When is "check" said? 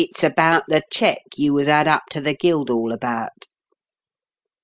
0.89-1.21